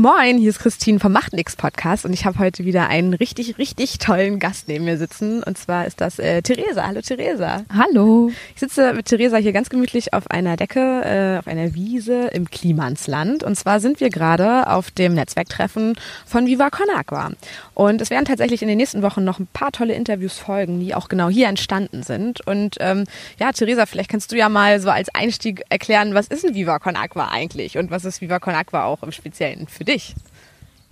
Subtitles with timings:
[0.00, 3.58] Moin, hier ist Christine vom Macht nix Podcast und ich habe heute wieder einen richtig,
[3.58, 6.86] richtig tollen Gast neben mir sitzen und zwar ist das äh, Theresa.
[6.86, 7.64] Hallo Theresa.
[7.76, 8.30] Hallo.
[8.54, 12.48] Ich sitze mit Theresa hier ganz gemütlich auf einer Decke, äh, auf einer Wiese im
[12.48, 17.32] Klimansland und zwar sind wir gerade auf dem Netzwerktreffen von Viva Con Agua
[17.74, 20.94] und es werden tatsächlich in den nächsten Wochen noch ein paar tolle Interviews folgen, die
[20.94, 23.02] auch genau hier entstanden sind und ähm,
[23.40, 26.78] ja, Theresa, vielleicht kannst du ja mal so als Einstieg erklären, was ist ein Viva
[26.78, 30.14] Con Agua eigentlich und was ist Viva Con Aqua auch im Speziellen für dich?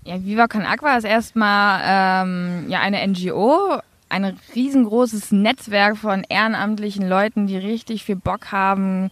[0.05, 7.09] Ja, Viva Con Aqua ist erstmal ähm, ja eine NGO, ein riesengroßes Netzwerk von ehrenamtlichen
[7.09, 9.11] Leuten, die richtig viel Bock haben,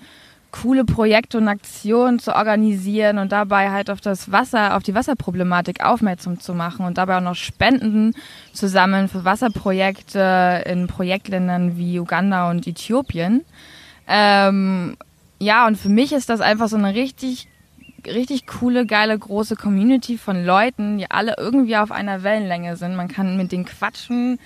[0.52, 5.84] coole Projekte und Aktionen zu organisieren und dabei halt auf das Wasser, auf die Wasserproblematik
[5.84, 8.14] aufmerksam zu machen und dabei auch noch Spenden
[8.52, 13.44] zu sammeln für Wasserprojekte in Projektländern wie Uganda und Äthiopien.
[14.06, 14.96] Ähm,
[15.40, 17.48] ja, und für mich ist das einfach so eine richtig
[18.06, 22.96] richtig coole, geile, große Community von Leuten, die alle irgendwie auf einer Wellenlänge sind.
[22.96, 24.38] Man kann mit denen quatschen,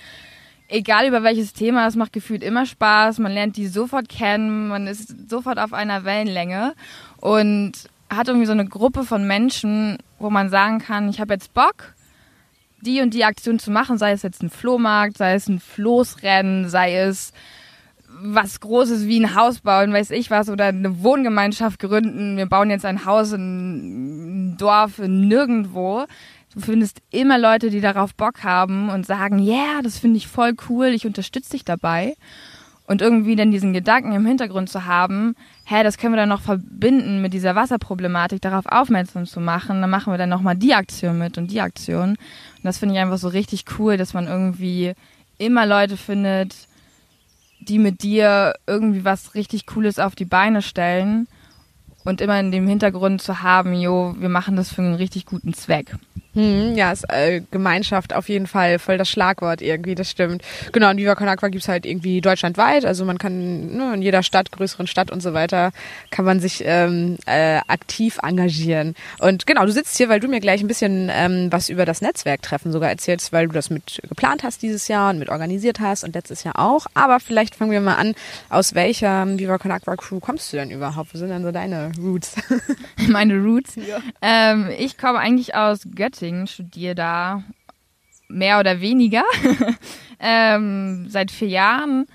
[0.67, 3.19] egal über welches Thema, es macht gefühlt immer Spaß.
[3.19, 6.73] Man lernt die sofort kennen, man ist sofort auf einer Wellenlänge
[7.17, 7.73] und
[8.09, 11.93] hat irgendwie so eine Gruppe von Menschen, wo man sagen kann, ich habe jetzt Bock,
[12.81, 16.69] die und die Aktion zu machen, sei es jetzt ein Flohmarkt, sei es ein Floßrennen,
[16.69, 17.33] sei es
[18.21, 22.37] was Großes wie ein Haus bauen, weiß ich was, oder eine Wohngemeinschaft gründen.
[22.37, 26.05] Wir bauen jetzt ein Haus in ein Dorf in nirgendwo.
[26.53, 30.27] Du findest immer Leute, die darauf Bock haben und sagen, ja, yeah, das finde ich
[30.27, 32.15] voll cool, ich unterstütze dich dabei.
[32.87, 36.41] Und irgendwie dann diesen Gedanken im Hintergrund zu haben, hä, das können wir dann noch
[36.41, 39.81] verbinden mit dieser Wasserproblematik, darauf aufmerksam zu machen.
[39.81, 42.09] Dann machen wir dann nochmal die Aktion mit und die Aktion.
[42.09, 42.17] Und
[42.63, 44.93] das finde ich einfach so richtig cool, dass man irgendwie
[45.37, 46.55] immer Leute findet,
[47.59, 51.27] die mit dir irgendwie was richtig Cooles auf die Beine stellen
[52.05, 55.53] und immer in dem Hintergrund zu haben, jo, wir machen das für einen richtig guten
[55.53, 55.95] Zweck.
[56.35, 60.43] Hm, ja, ist, äh, Gemeinschaft auf jeden Fall voll das Schlagwort irgendwie, das stimmt.
[60.71, 64.21] Genau, und Viva Con Aqua gibt's halt irgendwie deutschlandweit, also man kann ne, in jeder
[64.21, 65.71] Stadt, größeren Stadt und so weiter,
[66.11, 68.93] kann man sich ähm, äh, aktiv engagieren.
[69.17, 72.01] Und genau, du sitzt hier, weil du mir gleich ein bisschen ähm, was über das
[72.01, 76.03] Netzwerktreffen sogar erzählst, weil du das mit geplant hast dieses Jahr und mit organisiert hast
[76.03, 76.85] und letztes Jahr auch.
[76.93, 78.13] Aber vielleicht fangen wir mal an,
[78.49, 81.11] aus welcher Viva Con Aqua Crew kommst du denn überhaupt?
[81.13, 82.35] Wo sind denn so deine Roots?
[83.07, 83.75] Meine Roots?
[83.75, 83.99] Ja.
[84.21, 87.43] Ähm, ich komme eigentlich aus Göttingen Göttingen, studiere da
[88.27, 89.23] mehr oder weniger
[90.19, 92.05] ähm, seit vier Jahren.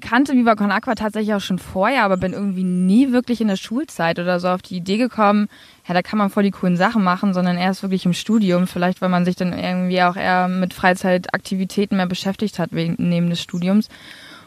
[0.00, 3.56] Kannte Viva Con Aqua tatsächlich auch schon vorher, aber bin irgendwie nie wirklich in der
[3.56, 5.48] Schulzeit oder so auf die Idee gekommen,
[5.86, 9.02] ja, da kann man voll die coolen Sachen machen, sondern erst wirklich im Studium, vielleicht
[9.02, 13.42] weil man sich dann irgendwie auch eher mit Freizeitaktivitäten mehr beschäftigt hat wegen, neben des
[13.42, 13.88] Studiums.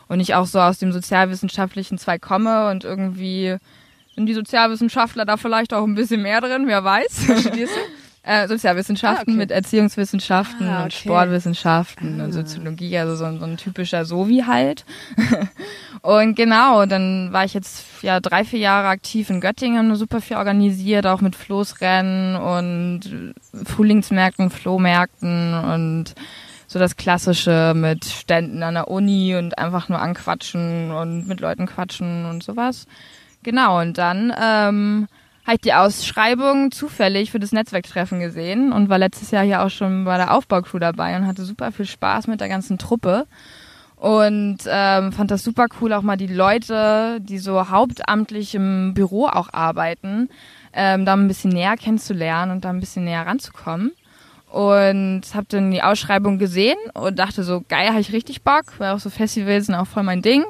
[0.08, 3.58] Und ich auch so aus dem sozialwissenschaftlichen Zweig komme und irgendwie
[4.20, 7.24] sind die Sozialwissenschaftler da vielleicht auch ein bisschen mehr drin, wer weiß.
[7.40, 7.80] Studierst du?
[8.22, 9.38] Äh, Sozialwissenschaften ah, okay.
[9.38, 10.84] mit Erziehungswissenschaften ah, okay.
[10.84, 12.26] und Sportwissenschaften ah.
[12.26, 14.84] und Soziologie, also so, so ein typischer Sovi halt.
[16.02, 20.36] und genau, dann war ich jetzt ja drei, vier Jahre aktiv in Göttingen, super viel
[20.36, 23.34] organisiert, auch mit Floßrennen und
[23.66, 26.14] Frühlingsmärkten, Flohmärkten und
[26.68, 31.68] so das Klassische mit Ständen an der Uni und einfach nur anquatschen und mit Leuten
[31.68, 32.86] quatschen und sowas.
[33.44, 35.08] Genau, und dann ähm,
[35.46, 39.70] habe ich die Ausschreibung zufällig für das Netzwerktreffen gesehen und war letztes Jahr hier auch
[39.70, 43.26] schon bei der Aufbaucrew dabei und hatte super viel Spaß mit der ganzen Truppe.
[43.96, 49.26] Und ähm, fand das super cool, auch mal die Leute, die so hauptamtlich im Büro
[49.26, 50.30] auch arbeiten,
[50.72, 53.92] ähm, da ein bisschen näher kennenzulernen und da ein bisschen näher ranzukommen.
[54.52, 58.92] Und habe dann die Ausschreibung gesehen und dachte so, geil, habe ich richtig Bock, weil
[58.92, 60.46] auch so Festivals sind auch voll mein Ding.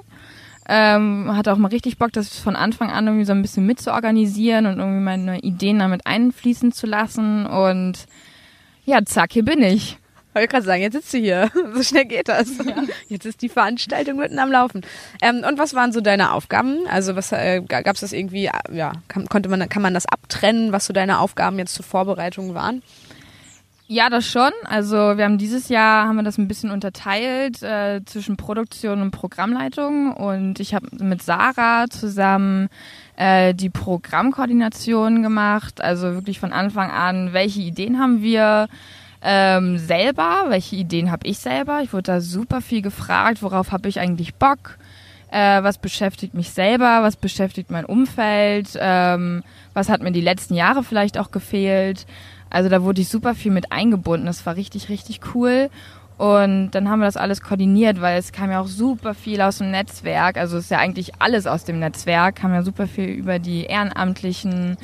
[0.71, 4.67] Ähm, hatte auch mal richtig Bock, das von Anfang an irgendwie so ein bisschen mitzuorganisieren
[4.67, 7.47] und irgendwie meine Ideen damit einfließen zu lassen.
[7.47, 8.05] Und
[8.85, 9.97] ja, zack, hier bin ich.
[10.29, 11.49] Ich wollte gerade sagen, jetzt sitzt du hier.
[11.73, 12.55] So schnell geht das.
[12.59, 12.83] Ja.
[13.07, 14.81] Jetzt ist die Veranstaltung mitten am Laufen.
[15.23, 16.85] Ähm, und was waren so deine Aufgaben?
[16.87, 18.51] Also was äh, gab es das irgendwie?
[18.71, 22.53] Ja, kann, konnte man, kann man das abtrennen, was so deine Aufgaben jetzt zur Vorbereitung
[22.53, 22.83] waren?
[23.91, 24.51] Ja, das schon.
[24.65, 29.09] Also wir haben dieses Jahr haben wir das ein bisschen unterteilt äh, zwischen Produktion und
[29.09, 32.69] Programmleitung und ich habe mit Sarah zusammen
[33.17, 35.81] äh, die Programmkoordination gemacht.
[35.81, 38.67] Also wirklich von Anfang an, welche Ideen haben wir
[39.23, 41.81] ähm, selber, welche Ideen habe ich selber.
[41.81, 44.77] Ich wurde da super viel gefragt, worauf habe ich eigentlich Bock.
[45.31, 49.43] Äh, was beschäftigt mich selber, was beschäftigt mein Umfeld, ähm,
[49.73, 52.05] was hat mir die letzten Jahre vielleicht auch gefehlt.
[52.49, 54.25] Also da wurde ich super viel mit eingebunden.
[54.25, 55.69] Das war richtig, richtig cool.
[56.17, 59.59] Und dann haben wir das alles koordiniert, weil es kam ja auch super viel aus
[59.59, 60.37] dem Netzwerk.
[60.37, 63.63] Also es ist ja eigentlich alles aus dem Netzwerk, kam ja super viel über die
[63.63, 64.75] Ehrenamtlichen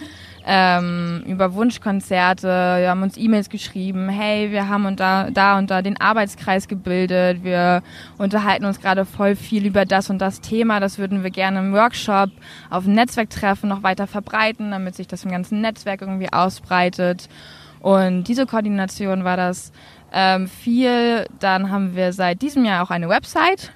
[0.46, 2.48] ähm, über Wunschkonzerte.
[2.48, 6.68] Wir haben uns E-Mails geschrieben, hey, wir haben und da, da und da den Arbeitskreis
[6.68, 7.44] gebildet.
[7.44, 7.82] Wir
[8.18, 10.80] unterhalten uns gerade voll viel über das und das Thema.
[10.80, 12.30] Das würden wir gerne im Workshop
[12.70, 17.28] auf Netzwerktreffen noch weiter verbreiten, damit sich das im ganzen Netzwerk irgendwie ausbreitet.
[17.80, 19.72] Und diese Koordination war das
[20.14, 21.26] ähm, viel.
[21.40, 23.72] Dann haben wir seit diesem Jahr auch eine Website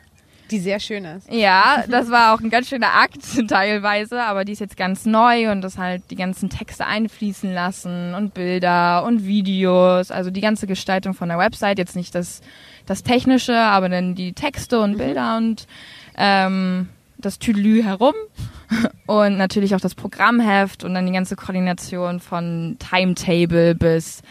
[0.52, 1.32] die sehr schön ist.
[1.32, 5.52] Ja, das war auch ein ganz schöner Akt teilweise, aber die ist jetzt ganz neu
[5.52, 10.68] und das halt die ganzen Texte einfließen lassen und Bilder und Videos, also die ganze
[10.68, 12.42] Gestaltung von der Website, jetzt nicht das,
[12.86, 14.98] das Technische, aber dann die Texte und mhm.
[14.98, 15.68] Bilder und
[16.18, 18.14] ähm, das Tüdelü herum
[19.06, 24.22] und natürlich auch das Programmheft und dann die ganze Koordination von Timetable bis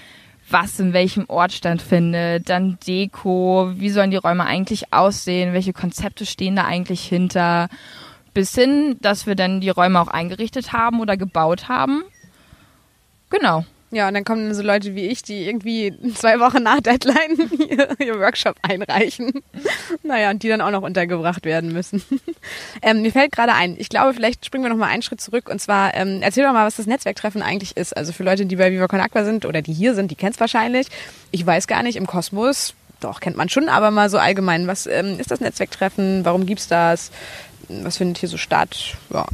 [0.51, 6.27] was in welchem Ort stattfindet, dann Deko, wie sollen die Räume eigentlich aussehen, welche Konzepte
[6.27, 7.69] stehen da eigentlich hinter,
[8.35, 12.03] bis hin, dass wir dann die Räume auch eingerichtet haben oder gebaut haben.
[13.31, 13.65] Genau.
[13.91, 17.89] Ja, und dann kommen so Leute wie ich, die irgendwie zwei Wochen nach Deadline ihr,
[17.99, 19.33] ihr Workshop einreichen.
[20.03, 22.03] naja, und die dann auch noch untergebracht werden müssen.
[22.83, 25.49] ähm, mir fällt gerade ein, ich glaube, vielleicht springen wir noch mal einen Schritt zurück.
[25.49, 27.97] Und zwar, ähm, erzähl doch mal, was das Netzwerktreffen eigentlich ist.
[27.97, 30.33] Also für Leute, die bei Viva Con Aqua sind oder die hier sind, die kennen
[30.33, 30.89] es wahrscheinlich.
[31.31, 34.67] Ich weiß gar nicht, im Kosmos, doch, kennt man schon, aber mal so allgemein.
[34.67, 36.25] Was ähm, ist das Netzwerktreffen?
[36.25, 37.11] Warum gibt's das?
[37.69, 38.97] Was findet hier so statt?
[39.13, 39.25] Ja.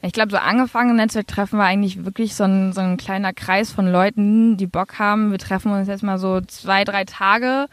[0.00, 3.90] Ich glaube, so angefangen Netzwerktreffen war eigentlich wirklich so ein, so ein kleiner Kreis von
[3.90, 5.32] Leuten, die Bock haben.
[5.32, 7.66] Wir treffen uns jetzt mal so zwei, drei Tage,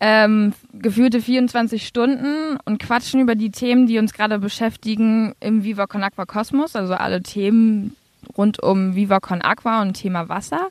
[0.00, 5.86] ähm, gefühlte 24 Stunden und quatschen über die Themen, die uns gerade beschäftigen im Viva
[5.86, 7.94] Con Aqua Kosmos, also alle Themen
[8.36, 10.70] rund um Viva Con Aqua und Thema Wasser.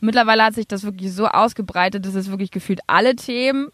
[0.00, 3.68] Und mittlerweile hat sich das wirklich so ausgebreitet, dass es wirklich gefühlt alle Themen,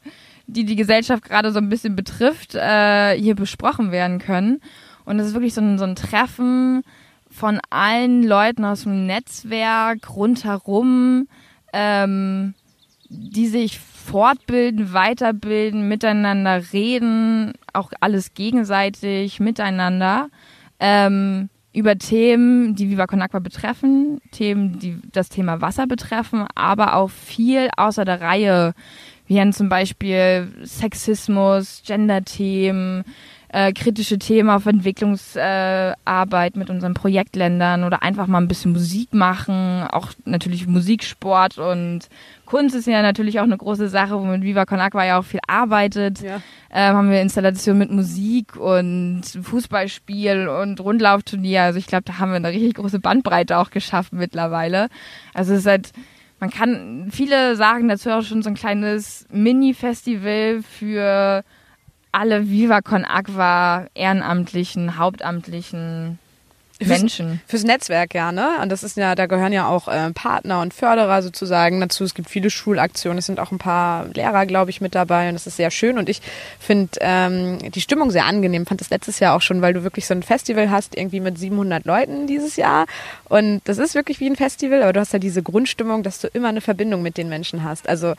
[0.47, 4.63] die die Gesellschaft gerade so ein bisschen betrifft, äh, hier besprochen werden können.
[5.07, 6.83] Und es ist wirklich so ein, so ein Treffen
[7.31, 11.29] von allen Leuten aus dem Netzwerk rundherum,
[11.73, 12.55] ähm,
[13.09, 20.29] die sich fortbilden, weiterbilden, miteinander reden, auch alles gegenseitig miteinander.
[20.79, 26.95] Ähm, über Themen, die Viva Con Aqua betreffen, Themen, die das Thema Wasser betreffen, aber
[26.95, 28.75] auch viel außer der Reihe.
[29.29, 33.05] Haben zum Beispiel Sexismus, Gender-Themen,
[33.57, 39.15] äh, kritische Themen auf Entwicklungsarbeit äh, mit unseren Projektländern oder einfach mal ein bisschen Musik
[39.15, 39.83] machen.
[39.91, 42.01] Auch natürlich Musiksport und
[42.45, 45.41] Kunst ist ja natürlich auch eine große Sache, womit Viva Con Aqua ja auch viel
[45.47, 46.21] arbeitet.
[46.21, 46.43] Ja.
[46.71, 51.63] Ähm, haben wir Installationen mit Musik und Fußballspiel und Rundlaufturnier.
[51.63, 54.89] Also ich glaube, da haben wir eine richtig große Bandbreite auch geschaffen mittlerweile.
[55.33, 55.93] Also es ist halt
[56.41, 61.43] man kann, viele sagen dazu auch schon so ein kleines Mini-Festival für
[62.17, 66.19] alle Viva Con Aqua Ehrenamtlichen, Hauptamtlichen
[66.79, 67.41] Menschen.
[67.47, 68.59] Fürs, fürs Netzwerk, ja, ne?
[68.63, 72.05] Und das ist ja, da gehören ja auch äh, Partner und Förderer sozusagen dazu.
[72.05, 75.35] Es gibt viele Schulaktionen, es sind auch ein paar Lehrer, glaube ich, mit dabei und
[75.35, 75.99] das ist sehr schön.
[75.99, 76.21] Und ich
[76.59, 78.67] finde ähm, die Stimmung sehr angenehm.
[78.67, 81.39] Fand das letztes Jahr auch schon, weil du wirklich so ein Festival hast, irgendwie mit
[81.39, 82.87] 700 Leuten dieses Jahr.
[83.25, 86.29] Und das ist wirklich wie ein Festival, aber du hast ja diese Grundstimmung, dass du
[86.29, 87.89] immer eine Verbindung mit den Menschen hast.
[87.89, 88.15] Also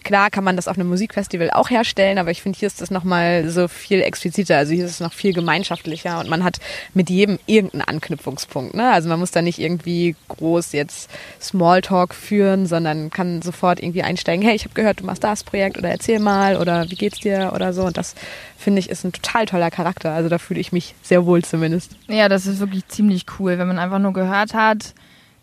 [0.00, 2.90] klar kann man das auf einem Musikfestival auch herstellen, aber ich finde, hier ist das
[2.90, 4.56] nochmal so viel expliziter.
[4.56, 6.58] Also hier ist es noch viel gemeinschaftlicher und man hat
[6.94, 8.74] mit jedem irgendeinen Anknüpfungspunkt.
[8.74, 8.90] Ne?
[8.90, 11.10] Also man muss da nicht irgendwie groß jetzt
[11.40, 15.78] Smalltalk führen, sondern kann sofort irgendwie einsteigen, hey, ich habe gehört, du machst das Projekt
[15.78, 17.84] oder erzähl mal oder wie geht's dir oder so.
[17.84, 18.14] Und das
[18.56, 20.12] finde ich ist ein total toller Charakter.
[20.12, 21.96] Also da fühle ich mich sehr wohl zumindest.
[22.08, 24.94] Ja, das ist wirklich ziemlich cool, wenn man einfach nur gehört hat,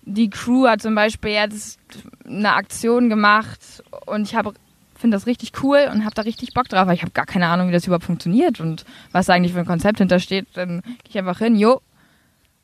[0.08, 1.80] die Crew hat zum Beispiel jetzt
[2.26, 4.54] eine Aktion gemacht und ich habe
[4.98, 7.48] finde das richtig cool und habe da richtig Bock drauf, weil ich habe gar keine
[7.48, 10.48] Ahnung, wie das überhaupt funktioniert und was da eigentlich für ein Konzept hintersteht.
[10.54, 11.82] Dann gehe ich einfach hin, jo,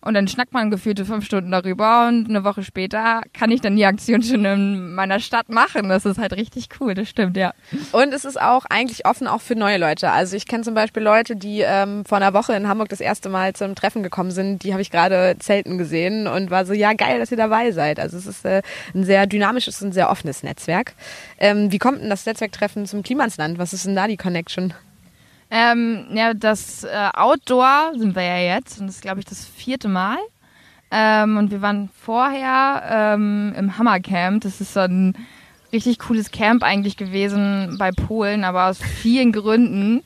[0.04, 3.76] und dann schnackt man gefühlte fünf Stunden darüber und eine Woche später kann ich dann
[3.76, 5.90] die Aktion schon in meiner Stadt machen.
[5.90, 7.54] Das ist halt richtig cool, das stimmt, ja.
[7.92, 10.12] Und es ist auch eigentlich offen auch für neue Leute.
[10.12, 13.30] Also ich kenne zum Beispiel Leute, die ähm, vor einer Woche in Hamburg das erste
[13.30, 14.64] Mal zum Treffen gekommen sind.
[14.64, 18.00] Die habe ich gerade Zelten gesehen und war so, ja geil, dass ihr dabei seid.
[18.00, 18.62] Also es ist äh,
[18.94, 20.94] ein sehr dynamisches und sehr offenes Netzwerk.
[21.38, 23.58] Ähm, wie kommt denn das Netzwerktreffen zum Klimansland?
[23.58, 24.74] Was ist denn da die Connection?
[25.56, 29.46] Ähm, ja, das äh, Outdoor sind wir ja jetzt und das ist, glaube ich, das
[29.46, 30.18] vierte Mal.
[30.90, 34.42] Ähm, und wir waren vorher ähm, im Hammercamp.
[34.42, 35.16] Das ist so ein
[35.72, 40.04] richtig cooles Camp eigentlich gewesen bei Polen, aber aus vielen Gründen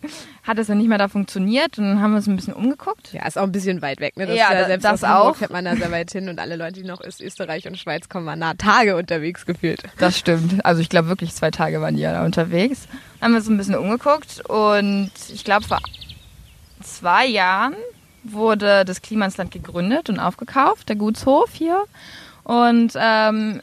[0.48, 3.12] hat es dann nicht mehr da funktioniert und dann haben wir uns ein bisschen umgeguckt.
[3.12, 4.28] Ja, ist auch ein bisschen weit weg, ne?
[4.28, 5.36] Das ja, ja selbst das aus Hamburg auch.
[5.36, 8.08] fährt man da sehr weit hin und alle Leute, die noch aus Österreich und Schweiz
[8.08, 9.84] kommen, waren nah Tage unterwegs gefühlt.
[9.98, 10.66] Das stimmt.
[10.66, 12.88] Also ich glaube wirklich zwei Tage waren die ja da unterwegs.
[13.20, 15.80] Dann haben wir uns ein bisschen umgeguckt und ich glaube vor
[16.82, 17.76] zwei Jahren
[18.24, 21.84] wurde das Klimansland gegründet und aufgekauft, der Gutshof hier.
[22.44, 23.62] Und ähm,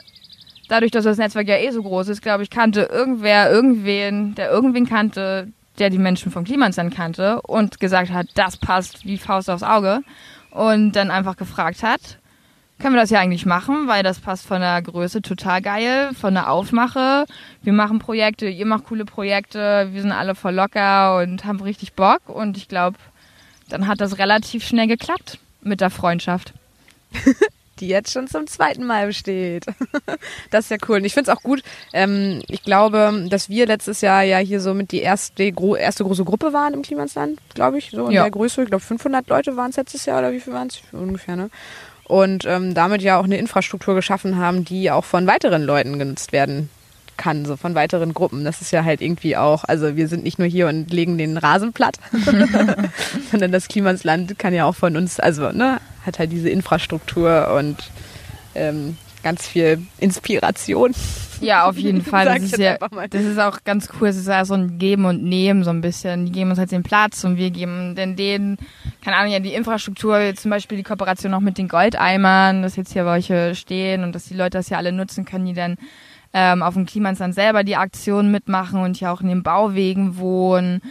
[0.69, 4.51] dadurch, dass das Netzwerk ja eh so groß ist, glaube ich, kannte irgendwer irgendwen, der
[4.51, 9.51] irgendwen kannte, der die Menschen vom Klimansland kannte und gesagt hat, das passt wie Faust
[9.51, 10.01] aufs Auge.
[10.51, 12.19] Und dann einfach gefragt hat,
[12.79, 16.35] können wir das ja eigentlich machen, weil das passt von der Größe total geil, von
[16.35, 17.25] der Aufmache.
[17.63, 21.95] Wir machen Projekte, ihr macht coole Projekte, wir sind alle voll locker und haben richtig
[21.95, 22.29] Bock.
[22.29, 22.99] Und ich glaube,
[23.69, 26.53] dann hat das relativ schnell geklappt mit der Freundschaft.
[27.81, 29.67] die jetzt schon zum zweiten Mal besteht.
[30.51, 30.99] das ist ja cool.
[30.99, 31.63] Und ich finde es auch gut.
[31.93, 36.05] Ähm, ich glaube, dass wir letztes Jahr ja hier so mit die erste, gro erste
[36.05, 38.23] große Gruppe waren im Klimansland, glaube ich, so in ja.
[38.23, 38.63] der Größe.
[38.63, 40.81] Ich glaube, 500 Leute waren es letztes Jahr oder wie viel waren es?
[40.93, 41.51] Ungefähr, ne?
[42.07, 46.33] Und ähm, damit ja auch eine Infrastruktur geschaffen haben, die auch von weiteren Leuten genutzt
[46.33, 46.69] werden
[47.17, 48.45] kann, so von weiteren Gruppen.
[48.45, 51.37] Das ist ja halt irgendwie auch, also wir sind nicht nur hier und legen den
[51.37, 51.97] Rasen platt,
[53.31, 57.77] sondern das Klimansland kann ja auch von uns, also ne, hat halt diese Infrastruktur und
[58.55, 60.95] ähm, ganz viel Inspiration.
[61.41, 62.27] Ja, auf jeden Fall.
[62.27, 64.09] Das ist, ja, das ist auch ganz cool.
[64.09, 66.27] Es ist ja so ein Geben und Nehmen so ein bisschen.
[66.27, 68.59] Die geben uns halt den Platz und wir geben denn denen,
[69.03, 72.93] keine Ahnung, ja, die Infrastruktur, zum Beispiel die Kooperation auch mit den Goldeimern, dass jetzt
[72.93, 75.77] hier welche stehen und dass die Leute das ja alle nutzen können, die dann
[76.35, 80.83] ähm, auf dem Klimansland selber die Aktion mitmachen und ja auch in den Bauwegen wohnen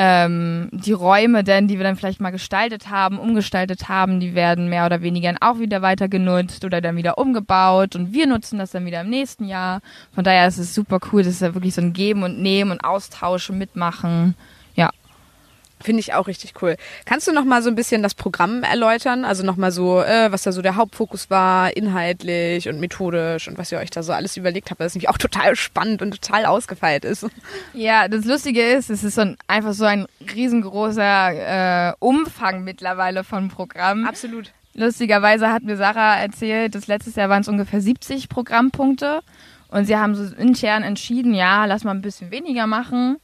[0.00, 4.68] ähm, die Räume denn, die wir dann vielleicht mal gestaltet haben, umgestaltet haben, die werden
[4.68, 8.70] mehr oder weniger auch wieder weiter genutzt oder dann wieder umgebaut und wir nutzen das
[8.70, 9.80] dann wieder im nächsten Jahr.
[10.12, 12.70] Von daher ist es super cool, das ist ja wirklich so ein Geben und Nehmen
[12.70, 14.36] und Austauschen, Mitmachen.
[15.80, 16.76] Finde ich auch richtig cool.
[17.04, 19.24] Kannst du noch mal so ein bisschen das Programm erläutern?
[19.24, 23.58] Also noch mal so, äh, was da so der Hauptfokus war, inhaltlich und methodisch und
[23.58, 26.20] was ihr euch da so alles überlegt habt, weil das nämlich auch total spannend und
[26.20, 27.26] total ausgefeilt ist.
[27.74, 33.24] Ja, das Lustige ist, es ist so ein, einfach so ein riesengroßer äh, Umfang mittlerweile
[33.24, 34.06] von Programmen.
[34.06, 34.52] Absolut.
[34.74, 39.20] Lustigerweise hat mir Sarah erzählt, dass letztes Jahr waren es ungefähr 70 Programmpunkte
[39.68, 43.18] und sie haben so intern entschieden, ja, lass mal ein bisschen weniger machen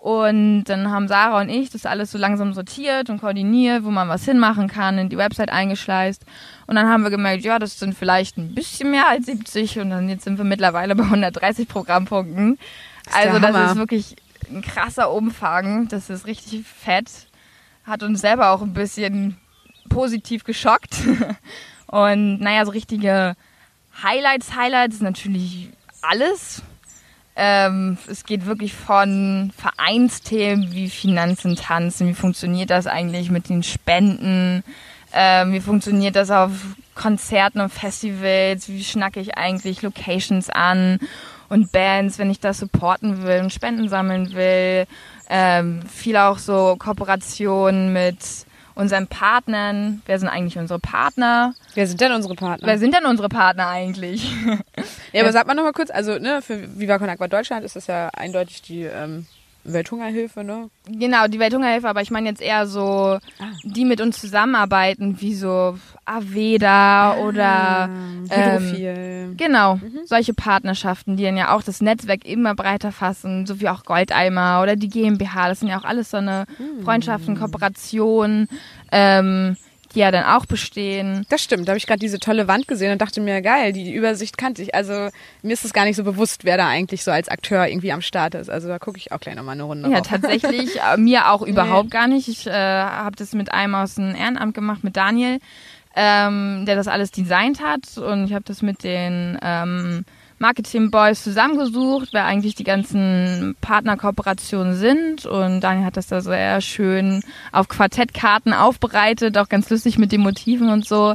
[0.00, 4.08] und dann haben Sarah und ich das alles so langsam sortiert und koordiniert, wo man
[4.08, 6.24] was hinmachen kann, in die Website eingeschleist.
[6.66, 9.90] Und dann haben wir gemerkt, ja, das sind vielleicht ein bisschen mehr als 70 und
[9.90, 12.58] dann jetzt sind wir mittlerweile bei 130 Programmpunkten.
[13.04, 14.16] Das also das ist wirklich
[14.50, 15.88] ein krasser Umfang.
[15.88, 17.10] Das ist richtig fett.
[17.84, 19.36] Hat uns selber auch ein bisschen
[19.90, 20.96] positiv geschockt.
[21.88, 23.34] Und naja, so richtige
[24.02, 25.68] Highlights, Highlights natürlich
[26.00, 26.62] alles
[27.42, 33.62] ähm, es geht wirklich von Vereinsthemen wie Finanzen, Tanzen, wie funktioniert das eigentlich mit den
[33.62, 34.62] Spenden,
[35.14, 36.50] ähm, wie funktioniert das auf
[36.94, 40.98] Konzerten und Festivals, wie schnacke ich eigentlich Locations an
[41.48, 44.84] und Bands, wenn ich das supporten will und Spenden sammeln will.
[45.30, 48.18] Ähm, viel auch so Kooperationen mit
[48.74, 50.02] unseren Partnern.
[50.06, 51.54] Wer sind eigentlich unsere Partner?
[51.74, 52.66] Wer sind denn unsere Partner?
[52.66, 54.32] Wer sind denn unsere Partner eigentlich?
[55.12, 57.86] ja, aber sag mal nochmal kurz, also ne, für Viva Con Agua Deutschland ist das
[57.86, 59.26] ja eindeutig die ähm,
[59.64, 60.70] Welthungerhilfe, ne?
[60.86, 63.20] Genau, die Welthungerhilfe, aber ich meine jetzt eher so, ah.
[63.62, 65.78] die mit uns zusammenarbeiten, wie so
[66.10, 67.88] Aveda ah, oder
[68.30, 70.00] ähm, genau, mhm.
[70.04, 74.60] solche Partnerschaften, die dann ja auch das Netzwerk immer breiter fassen, so wie auch Goldeimer
[74.62, 76.84] oder die GmbH, das sind ja auch alles so eine mhm.
[76.84, 78.48] Freundschaften, Kooperationen,
[78.92, 79.56] ähm,
[79.94, 81.26] die ja dann auch bestehen.
[81.28, 83.92] Das stimmt, da habe ich gerade diese tolle Wand gesehen und dachte mir, geil, die
[83.92, 84.74] Übersicht kannte ich.
[84.74, 85.08] Also
[85.42, 88.02] mir ist es gar nicht so bewusst, wer da eigentlich so als Akteur irgendwie am
[88.02, 88.50] Start ist.
[88.50, 89.90] Also da gucke ich auch gleich nochmal eine Runde.
[89.90, 90.08] Ja, drauf.
[90.08, 91.90] tatsächlich, äh, mir auch überhaupt nee.
[91.90, 92.28] gar nicht.
[92.28, 95.40] Ich äh, habe das mit einem aus dem Ehrenamt gemacht, mit Daniel,
[95.94, 100.04] ähm, der das alles designt hat und ich habe das mit den ähm,
[100.40, 105.26] Marketing Boys zusammengesucht, wer eigentlich die ganzen Partnerkooperationen sind.
[105.26, 110.22] Und Daniel hat das da sehr schön auf Quartettkarten aufbereitet, auch ganz lustig mit den
[110.22, 111.14] Motiven und so.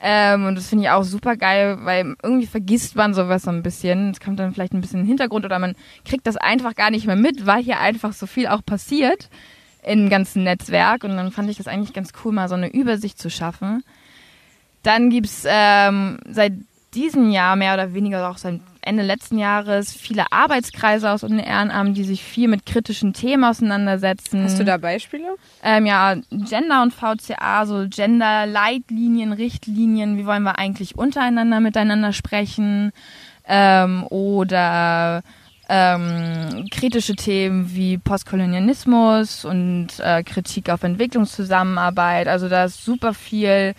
[0.00, 3.62] Ähm, und das finde ich auch super geil, weil irgendwie vergisst man sowas so ein
[3.62, 4.10] bisschen.
[4.10, 5.76] Es kommt dann vielleicht ein bisschen in den Hintergrund oder man
[6.06, 9.28] kriegt das einfach gar nicht mehr mit, weil hier einfach so viel auch passiert
[9.82, 11.04] im ganzen Netzwerk.
[11.04, 13.84] Und dann fand ich das eigentlich ganz cool, mal so eine Übersicht zu schaffen.
[14.82, 16.52] Dann gibt's ähm, seit
[16.94, 21.96] diesem Jahr mehr oder weniger auch seit Ende letzten Jahres viele Arbeitskreise aus dem Ehrenamt,
[21.96, 24.42] die sich viel mit kritischen Themen auseinandersetzen.
[24.42, 25.36] Hast du da Beispiele?
[25.62, 32.92] Ähm, ja, Gender und VCA, so Gender-Leitlinien, Richtlinien, wie wollen wir eigentlich untereinander miteinander sprechen?
[33.46, 35.22] Ähm, oder
[35.68, 42.26] ähm, kritische Themen wie Postkolonialismus und äh, Kritik auf Entwicklungszusammenarbeit.
[42.26, 43.74] Also da ist super viel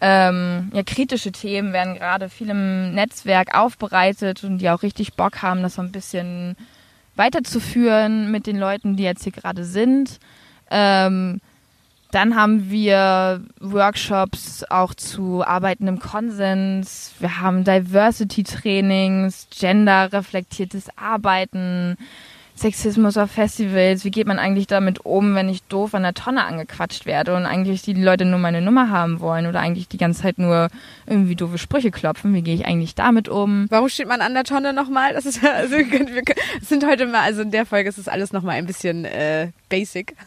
[0.00, 5.42] ähm, ja, kritische Themen werden gerade viel im Netzwerk aufbereitet und die auch richtig Bock
[5.42, 6.56] haben, das so ein bisschen
[7.16, 10.18] weiterzuführen mit den Leuten, die jetzt hier gerade sind.
[10.70, 11.40] Ähm,
[12.12, 17.12] Dann haben wir Workshops auch zu Arbeiten im Konsens.
[17.20, 21.96] Wir haben Diversity-Trainings, gender-reflektiertes Arbeiten,
[22.60, 24.04] Sexismus auf Festivals.
[24.04, 27.46] Wie geht man eigentlich damit um, wenn ich doof an der Tonne angequatscht werde und
[27.46, 30.68] eigentlich die Leute nur meine Nummer haben wollen oder eigentlich die ganze Zeit nur
[31.06, 32.34] irgendwie doofe Sprüche klopfen?
[32.34, 33.66] Wie gehe ich eigentlich damit um?
[33.70, 35.14] Warum steht man an der Tonne nochmal?
[35.14, 36.22] Das ist also wir
[36.60, 40.14] sind heute mal, also in der Folge ist es alles nochmal ein bisschen äh, basic.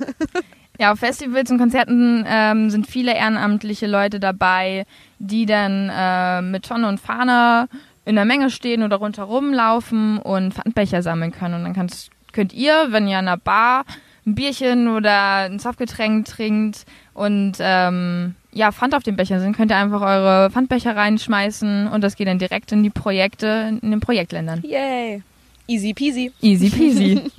[0.79, 4.85] Ja, auf Festivals und Konzerten ähm, sind viele ehrenamtliche Leute dabei,
[5.19, 7.67] die dann äh, mit Tonne und Fahne
[8.05, 11.53] in der Menge stehen oder rundherum laufen und Pfandbecher sammeln können.
[11.55, 13.85] Und dann kannst, könnt ihr, wenn ihr an einer Bar
[14.25, 19.71] ein Bierchen oder ein Softgetränk trinkt und ähm, ja, Pfand auf dem Becher sind, könnt
[19.71, 23.99] ihr einfach eure Pfandbecher reinschmeißen und das geht dann direkt in die Projekte in den
[23.99, 24.61] Projektländern.
[24.63, 25.23] Yay.
[25.67, 26.31] Easy peasy.
[26.41, 27.21] Easy peasy.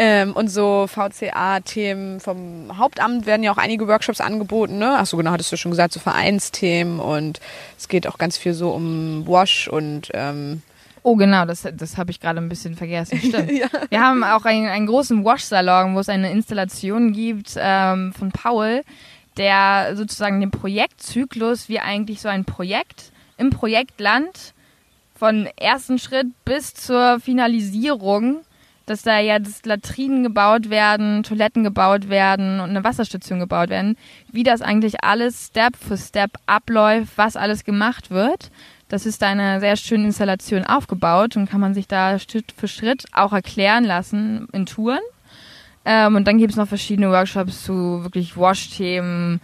[0.00, 4.96] Ähm, und so VCA-Themen vom Hauptamt werden ja auch einige Workshops angeboten, ne?
[4.96, 7.40] Achso, genau, hattest du schon gesagt, so Vereinsthemen und
[7.76, 10.62] es geht auch ganz viel so um Wash und ähm,
[11.08, 13.18] Oh, genau, das, das habe ich gerade ein bisschen vergessen.
[13.24, 13.50] Stimmt.
[13.50, 13.68] ja.
[13.88, 18.82] Wir haben auch einen, einen großen Wash-Salon, wo es eine Installation gibt ähm, von Paul,
[19.38, 24.52] der sozusagen den Projektzyklus wie eigentlich so ein Projekt im Projektland
[25.14, 28.42] von ersten Schritt bis zur Finalisierung
[28.84, 33.98] dass da jetzt Latrinen gebaut werden, Toiletten gebaut werden und eine Wasserstation gebaut werden,
[34.32, 38.50] wie das eigentlich alles Step für Step abläuft, was alles gemacht wird.
[38.88, 43.04] Das ist eine sehr schöne Installation aufgebaut und kann man sich da Schritt für Schritt
[43.12, 45.00] auch erklären lassen in Touren.
[45.84, 49.40] Ähm, und dann gibt es noch verschiedene Workshops zu wirklich Wash-Themen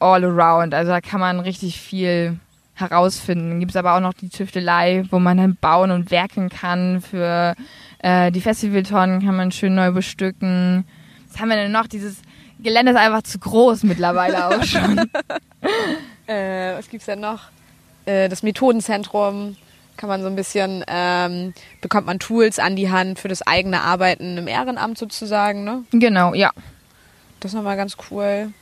[0.00, 0.74] all around.
[0.74, 2.38] Also da kann man richtig viel
[2.74, 3.60] herausfinden.
[3.60, 7.54] Gibt es aber auch noch die Tüftelei, wo man dann bauen und werken kann für
[8.00, 10.84] äh, die Festivaltonnen kann man schön neu bestücken.
[11.30, 11.86] Was haben wir denn noch?
[11.86, 12.20] Dieses
[12.58, 14.98] Gelände ist einfach zu groß mittlerweile auch schon.
[16.26, 17.53] äh, was gibt's denn noch?
[18.06, 19.56] Äh, das Methodenzentrum
[19.96, 23.82] kann man so ein bisschen, ähm, bekommt man Tools an die Hand für das eigene
[23.82, 25.84] Arbeiten im Ehrenamt sozusagen, ne?
[25.92, 26.50] Genau, ja.
[27.40, 28.52] Das ist nochmal ganz cool.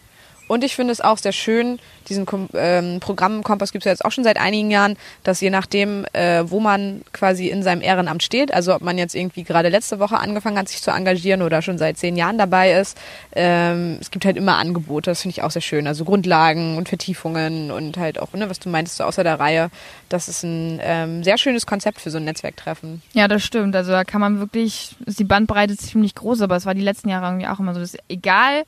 [0.52, 1.78] Und ich finde es auch sehr schön,
[2.10, 5.48] diesen ähm, Programm Kompass gibt es ja jetzt auch schon seit einigen Jahren, dass je
[5.48, 9.70] nachdem, äh, wo man quasi in seinem Ehrenamt steht, also ob man jetzt irgendwie gerade
[9.70, 12.98] letzte Woche angefangen hat, sich zu engagieren oder schon seit zehn Jahren dabei ist,
[13.34, 15.86] ähm, es gibt halt immer Angebote, das finde ich auch sehr schön.
[15.86, 19.70] Also Grundlagen und Vertiefungen und halt auch, ne, was du meintest, so außer der Reihe.
[20.10, 23.00] Das ist ein ähm, sehr schönes Konzept für so ein Netzwerktreffen.
[23.14, 23.74] Ja, das stimmt.
[23.74, 27.08] Also da kann man wirklich, ist die Bandbreite ziemlich groß, aber es war die letzten
[27.08, 28.64] Jahre irgendwie auch immer so, dass egal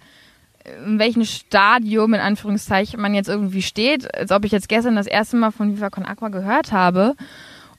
[0.86, 5.06] in welchem Stadium, in Anführungszeichen, man jetzt irgendwie steht, als ob ich jetzt gestern das
[5.06, 7.14] erste Mal von Viva Con Aqua gehört habe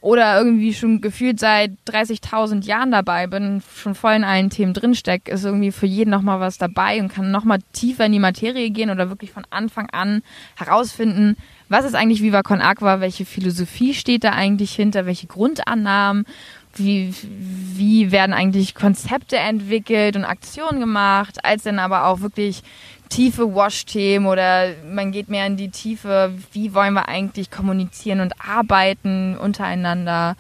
[0.02, 5.28] oder irgendwie schon gefühlt seit 30.000 Jahren dabei bin, schon voll in allen Themen drinsteckt,
[5.28, 8.92] ist irgendwie für jeden nochmal was dabei und kann nochmal tiefer in die Materie gehen
[8.92, 10.22] oder wirklich von Anfang an
[10.56, 11.38] herausfinden,
[11.70, 16.26] was ist eigentlich Viva Con Aqua, welche Philosophie steht da eigentlich hinter, welche Grundannahmen
[16.76, 22.64] wie, wie werden eigentlich Konzepte entwickelt und Aktionen gemacht, als dann aber auch wirklich
[23.10, 28.34] tiefe Wash-Themen oder man geht mehr in die Tiefe, wie wollen wir eigentlich kommunizieren und
[28.40, 30.36] arbeiten untereinander.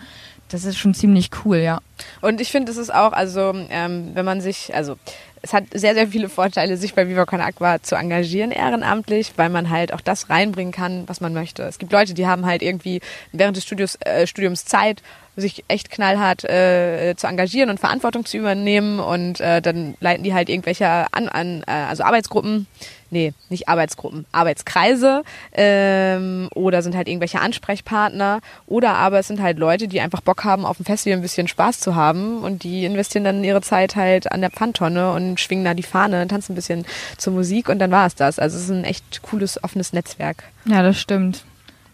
[0.50, 1.80] Das ist schon ziemlich cool, ja.
[2.22, 4.98] Und ich finde, es ist auch, also ähm, wenn man sich, also
[5.46, 9.50] es hat sehr, sehr viele Vorteile, sich bei Viva Con Aqua zu engagieren ehrenamtlich, weil
[9.50, 11.62] man halt auch das reinbringen kann, was man möchte.
[11.64, 13.00] Es gibt Leute, die haben halt irgendwie
[13.32, 15.04] während des Studios, äh, Studiums Zeit
[15.36, 20.34] sich echt knallhart äh, zu engagieren und Verantwortung zu übernehmen und äh, dann leiten die
[20.34, 22.68] halt irgendwelche an, an äh, also Arbeitsgruppen,
[23.12, 29.60] nee, nicht Arbeitsgruppen, Arbeitskreise ähm, oder sind halt irgendwelche Ansprechpartner oder aber es sind halt
[29.60, 32.86] Leute, die einfach Bock haben, auf dem Festival ein bisschen Spaß zu haben und die
[32.86, 36.56] investieren dann ihre Zeit halt an der Pfandtonne und schwingen da die Fahne, tanzen ein
[36.56, 36.86] bisschen
[37.18, 38.40] zur Musik und dann war es das.
[38.40, 40.44] Also es ist ein echt cooles, offenes Netzwerk.
[40.66, 41.44] Ja, das stimmt.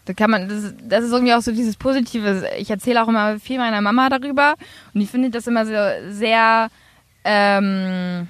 [0.06, 2.50] Da kann man, das, das ist irgendwie auch so dieses Positive.
[2.58, 4.56] Ich erzähle auch immer viel meiner Mama darüber
[4.94, 5.74] und ich finde das immer so
[6.10, 6.70] sehr
[7.24, 8.28] ähm,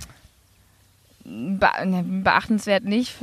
[1.24, 3.15] be ne, beachtenswert nicht.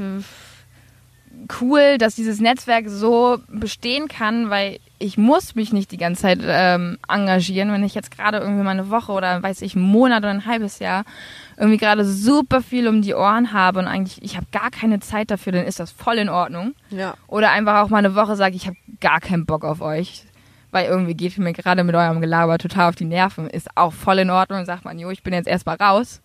[1.61, 6.41] Cool, dass dieses Netzwerk so bestehen kann, weil ich muss mich nicht die ganze Zeit
[6.43, 10.21] ähm, engagieren, wenn ich jetzt gerade irgendwie mal eine Woche oder weiß ich, einen Monat
[10.21, 11.05] oder ein halbes Jahr
[11.57, 15.31] irgendwie gerade super viel um die Ohren habe und eigentlich ich habe gar keine Zeit
[15.31, 16.75] dafür, dann ist das voll in Ordnung.
[16.91, 17.15] Ja.
[17.27, 20.25] Oder einfach auch mal eine Woche sage, ich habe gar keinen Bock auf euch,
[20.71, 24.19] weil irgendwie geht mir gerade mit eurem Gelaber total auf die Nerven, ist auch voll
[24.19, 24.65] in Ordnung.
[24.65, 26.21] Sagt man, jo, ich bin jetzt erstmal raus.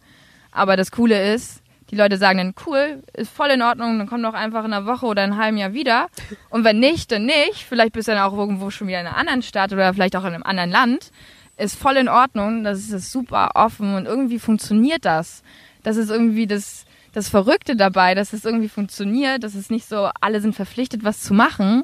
[0.51, 1.62] Aber das Coole ist,
[1.93, 4.87] die Leute sagen dann, cool, ist voll in Ordnung, dann komm doch einfach in einer
[4.87, 6.07] Woche oder in einem halben Jahr wieder.
[6.49, 7.65] Und wenn nicht, dann nicht.
[7.69, 10.25] Vielleicht bist du dann auch irgendwo schon wieder in einer anderen Stadt oder vielleicht auch
[10.25, 11.11] in einem anderen Land.
[11.55, 15.43] Ist voll in Ordnung, das ist super offen und irgendwie funktioniert das.
[15.83, 20.09] Das ist irgendwie das, das Verrückte dabei, dass es irgendwie funktioniert, dass es nicht so,
[20.19, 21.83] alle sind verpflichtet, was zu machen,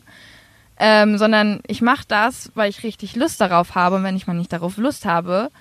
[0.79, 3.97] ähm, sondern ich mache das, weil ich richtig Lust darauf habe.
[3.97, 5.51] Und wenn ich mal nicht darauf Lust habe,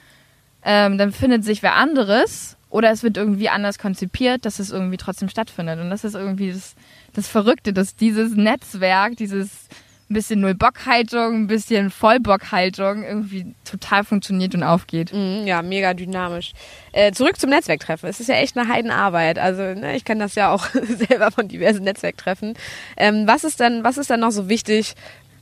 [0.63, 4.97] ähm, dann findet sich wer anderes oder es wird irgendwie anders konzipiert, dass es irgendwie
[4.97, 5.81] trotzdem stattfindet.
[5.81, 6.75] Und das ist irgendwie das,
[7.15, 9.69] das Verrückte, dass dieses Netzwerk, dieses
[10.09, 15.13] bisschen Null-Bock-Haltung, ein bisschen Vollbock-Haltung irgendwie total funktioniert und aufgeht.
[15.13, 16.53] Mhm, ja, mega dynamisch.
[16.93, 18.09] Äh, zurück zum Netzwerktreffen.
[18.09, 19.39] Es ist ja echt eine Heidenarbeit.
[19.39, 22.55] Also ne, ich kann das ja auch selber von diversen Netzwerktreffen.
[22.97, 24.95] Ähm, was ist dann, was ist dann noch so wichtig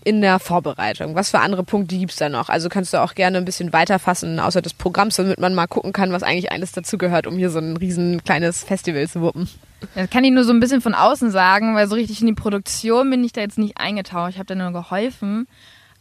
[0.06, 1.16] in der Vorbereitung?
[1.16, 2.48] Was für andere Punkte gibt's da noch?
[2.48, 5.92] Also kannst du auch gerne ein bisschen weiterfassen, außer des Programms, damit man mal gucken
[5.92, 9.48] kann, was eigentlich alles dazugehört, um hier so ein riesen kleines Festival zu wuppen.
[9.96, 12.34] Das kann ich nur so ein bisschen von außen sagen, weil so richtig in die
[12.34, 14.30] Produktion bin ich da jetzt nicht eingetaucht.
[14.30, 15.48] Ich habe da nur geholfen.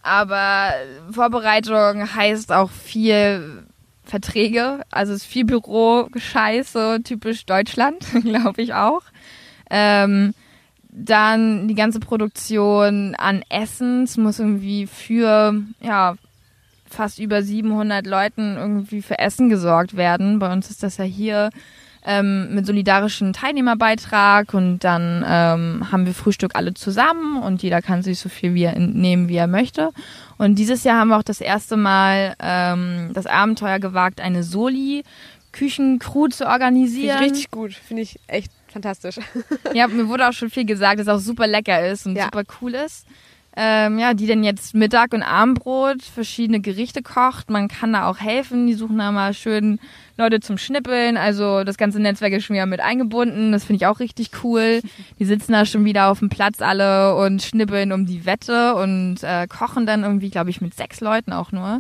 [0.03, 0.69] Aber
[1.09, 3.63] Vorbereitung heißt auch viel
[4.03, 9.01] Verträge, also es ist viel Büro-Scheiß, so typisch Deutschland, glaube ich auch.
[9.71, 10.35] Ähm,
[10.95, 14.03] dann die ganze Produktion an Essen.
[14.03, 16.15] Es muss irgendwie für, ja,
[16.89, 20.39] fast über 700 Leuten irgendwie für Essen gesorgt werden.
[20.39, 21.49] Bei uns ist das ja hier
[22.05, 28.03] ähm, mit solidarischen Teilnehmerbeitrag und dann ähm, haben wir Frühstück alle zusammen und jeder kann
[28.03, 29.89] sich so viel wie er nehmen, wie er möchte.
[30.37, 35.03] Und dieses Jahr haben wir auch das erste Mal ähm, das Abenteuer gewagt, eine Soli
[35.51, 37.17] Küchencrew zu organisieren.
[37.17, 39.15] Finde ich richtig gut, finde ich echt fantastisch.
[39.73, 42.25] ja, mir wurde auch schon viel gesagt, dass es auch super lecker ist und ja.
[42.25, 43.05] super cool ist.
[43.57, 47.49] Ähm, ja, die dann jetzt Mittag und Abendbrot verschiedene Gerichte kocht.
[47.49, 48.67] Man kann da auch helfen.
[48.67, 49.79] Die suchen da mal schön
[50.17, 51.15] Leute zum Schnippeln.
[51.15, 53.53] Also das ganze Netzwerk ist schon wieder mit eingebunden.
[53.53, 54.81] Das finde ich auch richtig cool.
[55.19, 59.23] Die sitzen da schon wieder auf dem Platz alle und schnippeln um die Wette und
[59.23, 61.79] äh, kochen dann irgendwie, glaube ich, mit sechs Leuten auch nur.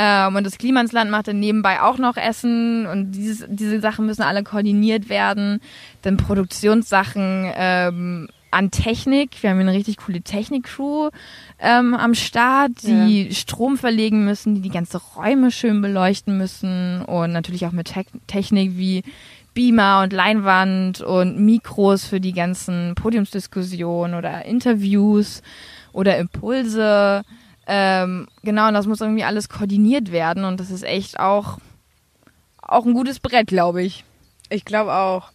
[0.00, 4.22] Ähm, und das Klimansland macht dann nebenbei auch noch Essen und dieses, diese Sachen müssen
[4.22, 5.60] alle koordiniert werden.
[6.02, 9.42] Dann Produktionssachen ähm, an Technik.
[9.42, 11.10] Wir haben eine richtig coole Technik-Crew
[11.58, 13.34] ähm, am Start, die ja.
[13.34, 18.04] Strom verlegen müssen, die die ganze Räume schön beleuchten müssen und natürlich auch mit Te
[18.28, 19.02] Technik wie
[19.52, 25.42] Beamer und Leinwand und Mikros für die ganzen Podiumsdiskussionen oder Interviews
[25.92, 27.24] oder Impulse.
[27.70, 31.58] Ähm, genau, und das muss irgendwie alles koordiniert werden und das ist echt auch,
[32.62, 34.04] auch ein gutes Brett, glaube ich.
[34.48, 35.30] Ich glaube auch.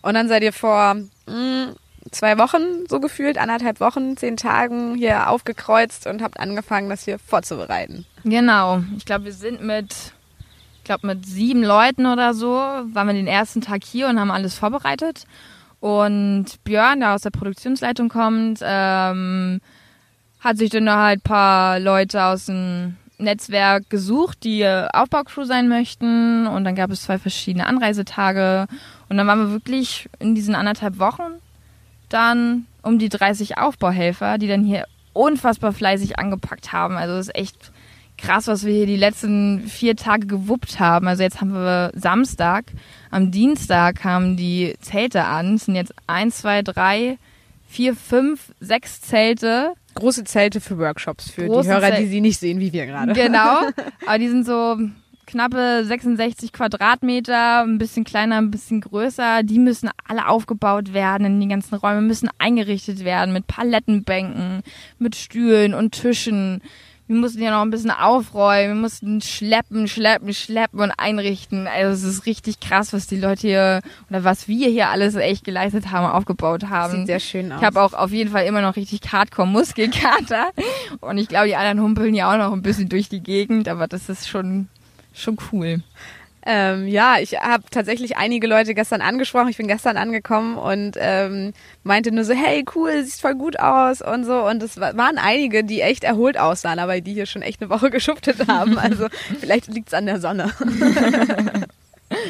[0.00, 1.74] Und dann seid ihr vor mh, hm,
[2.12, 7.18] zwei Wochen, so gefühlt, anderthalb Wochen, zehn Tagen hier aufgekreuzt und habt angefangen, das hier
[7.18, 8.06] vorzubereiten.
[8.22, 8.84] Genau.
[8.96, 9.92] Ich glaube, wir sind mit,
[10.78, 14.30] ich glaube, mit sieben Leuten oder so, waren wir den ersten Tag hier und haben
[14.30, 15.24] alles vorbereitet.
[15.80, 19.60] Und Björn, der aus der Produktionsleitung kommt, ähm,
[20.46, 26.46] hat sich dann halt ein paar Leute aus dem Netzwerk gesucht, die Aufbaucrew sein möchten.
[26.46, 28.68] Und dann gab es zwei verschiedene Anreisetage.
[29.08, 31.40] Und dann waren wir wirklich in diesen anderthalb Wochen
[32.08, 36.96] dann um die 30 Aufbauhelfer, die dann hier unfassbar fleißig angepackt haben.
[36.96, 37.72] Also es ist echt
[38.16, 41.08] krass, was wir hier die letzten vier Tage gewuppt haben.
[41.08, 42.66] Also jetzt haben wir Samstag.
[43.10, 45.56] Am Dienstag kamen die Zelte an.
[45.56, 47.18] Es sind jetzt eins, zwei, drei,
[47.68, 52.20] vier, fünf, sechs Zelte Große Zelte für Workshops, für Große die Hörer, Zelt die sie
[52.20, 53.12] nicht sehen, wie wir gerade.
[53.12, 53.62] Genau,
[54.06, 54.78] aber die sind so
[55.26, 59.42] knappe 66 Quadratmeter, ein bisschen kleiner, ein bisschen größer.
[59.42, 61.40] Die müssen alle aufgebaut werden.
[61.40, 64.62] Die ganzen Räume müssen eingerichtet werden mit Palettenbänken,
[64.98, 66.62] mit Stühlen und Tischen.
[67.08, 71.68] Wir mussten ja noch ein bisschen aufräumen, wir mussten schleppen, schleppen, schleppen und einrichten.
[71.68, 75.44] Also es ist richtig krass, was die Leute hier oder was wir hier alles echt
[75.44, 76.98] geleistet haben, aufgebaut haben.
[76.98, 77.60] Sieht sehr schön aus.
[77.60, 80.50] Ich habe auch auf jeden Fall immer noch richtig Hardcore Muskelkater
[81.00, 83.86] und ich glaube, die anderen humpeln ja auch noch ein bisschen durch die Gegend, aber
[83.86, 84.68] das ist schon
[85.12, 85.82] schon cool.
[86.48, 89.48] Ähm, ja, ich habe tatsächlich einige Leute gestern angesprochen.
[89.48, 94.00] Ich bin gestern angekommen und ähm, meinte nur so, hey, cool, siehst voll gut aus
[94.00, 94.46] und so.
[94.46, 97.90] Und es waren einige, die echt erholt aussahen, aber die hier schon echt eine Woche
[97.96, 98.78] geschuftet haben.
[98.78, 99.08] Also
[99.40, 100.52] vielleicht liegt's an der Sonne.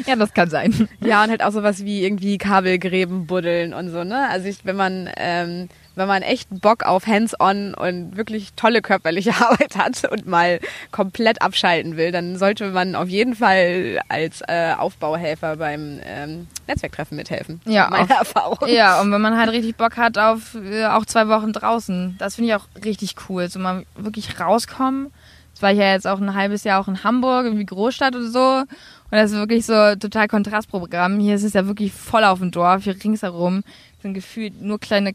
[0.07, 0.88] Ja, das kann sein.
[1.00, 4.26] Ja, und halt auch sowas wie irgendwie Kabelgräben buddeln und so, ne?
[4.31, 9.32] Also ich, wenn man ähm, wenn man echt Bock auf Hands-on und wirklich tolle körperliche
[9.40, 10.61] Arbeit hat und mal
[10.92, 17.16] komplett abschalten will, dann sollte man auf jeden Fall als äh, Aufbauhelfer beim ähm, Netzwerktreffen
[17.16, 17.61] mithelfen.
[17.64, 18.68] Ja, meine auf, Erfahrung.
[18.68, 22.37] Ja, und wenn man halt richtig Bock hat auf äh, auch zwei Wochen draußen, das
[22.37, 25.12] finde ich auch richtig cool, so mal wirklich rauskommen.
[25.52, 28.28] Jetzt war ich ja jetzt auch ein halbes Jahr auch in Hamburg, irgendwie Großstadt oder
[28.28, 28.64] so.
[29.11, 31.18] Und das ist wirklich so total Kontrastprogramm.
[31.18, 33.62] Hier ist es ja wirklich voll auf dem Dorf, hier ringsherum
[34.02, 35.14] sind gefühlt nur kleine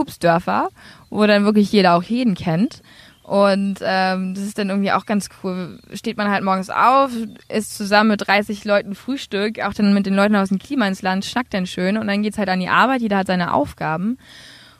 [0.00, 0.70] Pupsdörfer,
[1.10, 2.82] wo dann wirklich jeder auch jeden kennt.
[3.22, 5.78] Und ähm, das ist dann irgendwie auch ganz cool.
[5.92, 7.10] Steht man halt morgens auf,
[7.48, 11.02] isst zusammen mit 30 Leuten Frühstück, auch dann mit den Leuten aus dem Klima ins
[11.02, 14.18] Land, schnackt dann schön und dann geht's halt an die Arbeit, jeder hat seine Aufgaben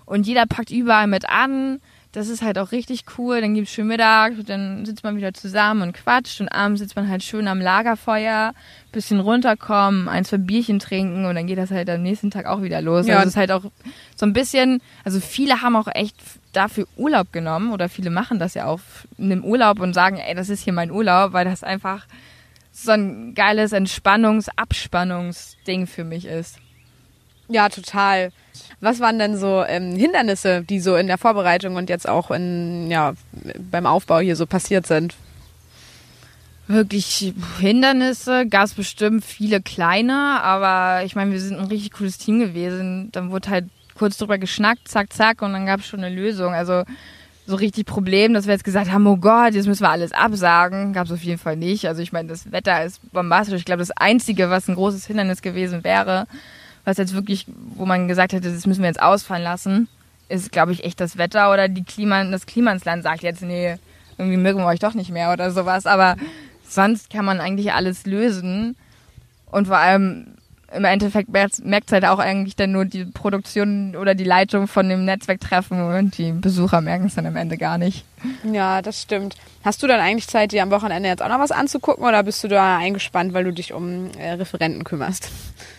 [0.04, 1.80] und jeder packt überall mit an.
[2.12, 3.40] Das ist halt auch richtig cool.
[3.40, 7.08] Dann gibt's schön Mittag, dann sitzt man wieder zusammen und quatscht und abends sitzt man
[7.08, 8.52] halt schön am Lagerfeuer,
[8.90, 12.62] bisschen runterkommen, ein, zwei Bierchen trinken und dann geht das halt am nächsten Tag auch
[12.62, 13.06] wieder los.
[13.06, 13.18] Ja.
[13.18, 13.64] Also es ist halt auch
[14.16, 16.16] so ein bisschen, also viele haben auch echt
[16.52, 18.80] dafür Urlaub genommen oder viele machen das ja auch
[19.16, 22.06] in dem Urlaub und sagen, ey, das ist hier mein Urlaub, weil das einfach
[22.72, 26.58] so ein geiles Entspannungs-, Abspannungsding für mich ist.
[27.48, 28.32] Ja, total.
[28.80, 32.90] Was waren denn so ähm, Hindernisse, die so in der Vorbereitung und jetzt auch in,
[32.90, 33.12] ja,
[33.70, 35.14] beim Aufbau hier so passiert sind?
[36.66, 42.16] Wirklich Hindernisse gab es bestimmt viele kleine, aber ich meine, wir sind ein richtig cooles
[42.16, 43.10] Team gewesen.
[43.12, 43.64] Dann wurde halt
[43.96, 46.54] kurz drüber geschnackt, zack, zack, und dann gab es schon eine Lösung.
[46.54, 46.84] Also
[47.46, 50.92] so richtig Problem, dass wir jetzt gesagt haben, oh Gott, jetzt müssen wir alles absagen,
[50.94, 51.86] gab es auf jeden Fall nicht.
[51.86, 53.58] Also ich meine, das Wetter ist bombastisch.
[53.58, 56.26] Ich glaube, das Einzige, was ein großes Hindernis gewesen wäre,
[56.84, 59.88] was jetzt wirklich, wo man gesagt hätte, das müssen wir jetzt ausfallen lassen,
[60.28, 63.42] ist, glaube ich, echt das Wetter oder die Klima, das Klima ins Land sagt jetzt,
[63.42, 63.76] nee,
[64.16, 65.86] irgendwie mögen wir euch doch nicht mehr oder sowas.
[65.86, 66.16] Aber
[66.66, 68.76] sonst kann man eigentlich alles lösen.
[69.50, 70.34] Und vor allem
[70.72, 74.88] im Endeffekt merkt es halt auch eigentlich dann nur die Produktion oder die Leitung von
[74.88, 78.04] dem Netzwerktreffen und die Besucher merken es dann am Ende gar nicht.
[78.50, 79.36] Ja, das stimmt.
[79.64, 82.42] Hast du dann eigentlich Zeit, dir am Wochenende jetzt auch noch was anzugucken oder bist
[82.44, 85.30] du da eingespannt, weil du dich um äh, Referenten kümmerst?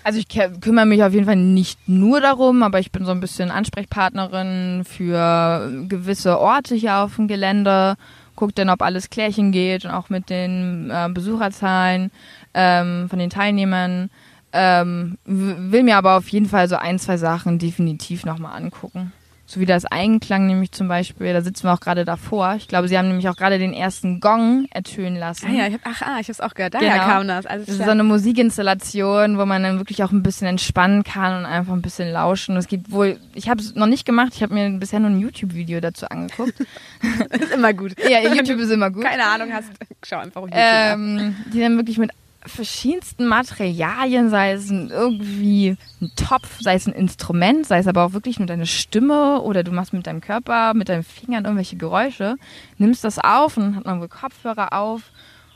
[0.03, 3.19] Also ich kümmere mich auf jeden Fall nicht nur darum, aber ich bin so ein
[3.19, 7.95] bisschen Ansprechpartnerin für gewisse Orte hier auf dem Gelände,
[8.35, 12.11] gucke dann, ob alles klärchen geht und auch mit den äh, Besucherzahlen
[12.53, 14.09] ähm, von den Teilnehmern.
[14.53, 19.13] Ähm, will mir aber auf jeden Fall so ein, zwei Sachen definitiv nochmal angucken.
[19.51, 22.55] So wie das Einklang nämlich zum Beispiel, da sitzen wir auch gerade davor.
[22.55, 25.47] Ich glaube, sie haben nämlich auch gerade den ersten Gong ertönen lassen.
[25.49, 26.73] Ah ja, ich hab, ach, ah, ich habe es auch gehört.
[26.73, 27.03] Daher genau.
[27.03, 27.45] kam das.
[27.45, 31.39] Also das ist so eine Musikinstallation, wo man dann wirklich auch ein bisschen entspannen kann
[31.39, 32.55] und einfach ein bisschen lauschen.
[32.55, 35.19] Es gibt wohl, ich habe es noch nicht gemacht, ich habe mir bisher nur ein
[35.19, 36.57] YouTube-Video dazu angeguckt.
[37.31, 37.95] ist immer gut.
[38.09, 39.03] Ja, YouTube ist immer gut.
[39.03, 39.67] Keine Ahnung hast,
[40.01, 40.63] schau einfach auf YouTube.
[40.63, 42.11] Ähm, die dann wirklich mit
[42.45, 48.03] verschiedensten Materialien, sei es ein, irgendwie ein Topf, sei es ein Instrument, sei es aber
[48.03, 51.77] auch wirklich nur deine Stimme oder du machst mit deinem Körper, mit deinen Fingern irgendwelche
[51.77, 52.37] Geräusche,
[52.77, 55.03] nimmst das auf und hat man wohl Kopfhörer auf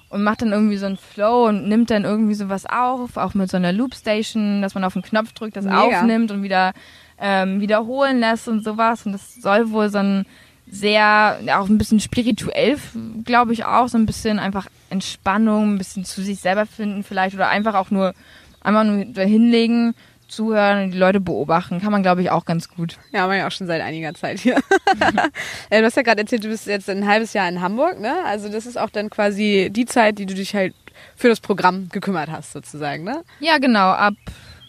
[0.09, 3.49] und macht dann irgendwie so einen Flow und nimmt dann irgendwie sowas auf, auch mit
[3.49, 5.81] so einer Loopstation, dass man auf den Knopf drückt, das Mega.
[5.81, 6.73] aufnimmt und wieder
[7.17, 10.25] ähm, wiederholen lässt und sowas und das soll wohl so ein
[10.67, 12.77] sehr, auch ein bisschen spirituell,
[13.23, 17.35] glaube ich auch, so ein bisschen einfach Entspannung, ein bisschen zu sich selber finden vielleicht
[17.35, 18.13] oder einfach auch nur,
[18.61, 19.93] einmal nur hinlegen,
[20.27, 21.79] zuhören und die Leute beobachten.
[21.79, 22.97] Kann man, glaube ich, auch ganz gut.
[23.11, 24.55] Ja, haben wir ja auch schon seit einiger Zeit hier.
[25.69, 28.13] du hast ja gerade erzählt, du bist jetzt ein halbes Jahr in Hamburg, ne?
[28.25, 30.73] Also das ist auch dann quasi die Zeit, die du dich halt
[31.15, 33.23] für das Programm gekümmert hast, sozusagen, ne?
[33.39, 33.91] Ja, genau.
[33.91, 34.15] Ab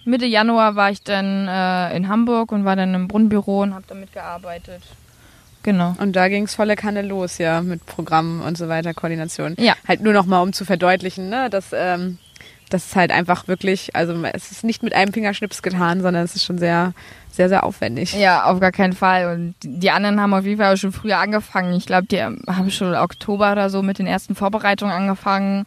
[0.04, 3.84] Mitte Januar war ich dann äh, in Hamburg und war dann im Brunnenbüro und habe
[3.88, 4.82] damit gearbeitet.
[5.66, 5.96] Genau.
[5.98, 9.56] Und da ging es volle Kanne los, ja, mit Programmen und so weiter, Koordination.
[9.58, 9.74] Ja.
[9.88, 12.18] Halt nur noch mal, um zu verdeutlichen, ne, dass ähm,
[12.70, 16.36] das ist halt einfach wirklich, also es ist nicht mit einem Fingerschnips getan, sondern es
[16.36, 16.92] ist schon sehr,
[17.32, 18.12] sehr, sehr aufwendig.
[18.14, 19.34] Ja, auf gar keinen Fall.
[19.34, 21.74] Und die anderen haben auf jeden Fall schon früher angefangen.
[21.74, 25.66] Ich glaube, die haben schon Oktober oder so mit den ersten Vorbereitungen angefangen,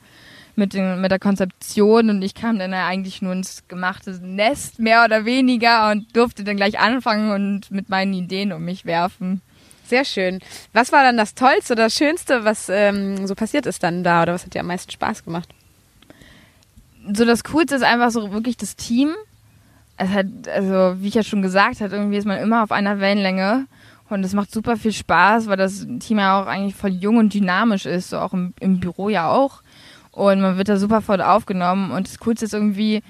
[0.56, 2.10] mit, den, mit der Konzeption.
[2.10, 6.56] Und ich kam dann eigentlich nur ins gemachte Nest, mehr oder weniger, und durfte dann
[6.56, 9.42] gleich anfangen und mit meinen Ideen um mich werfen.
[9.90, 10.40] Sehr schön.
[10.72, 14.22] Was war dann das Tollste oder das Schönste, was ähm, so passiert ist dann da
[14.22, 15.50] oder was hat dir am meisten Spaß gemacht?
[17.12, 19.16] So das Coolste ist einfach so wirklich das Team.
[19.98, 23.00] Es hat, also wie ich ja schon gesagt habe, irgendwie ist man immer auf einer
[23.00, 23.66] Wellenlänge
[24.10, 27.34] und es macht super viel Spaß, weil das Team ja auch eigentlich voll jung und
[27.34, 29.64] dynamisch ist, so auch im, im Büro ja auch.
[30.12, 33.02] Und man wird da super voll aufgenommen und das Coolste ist irgendwie,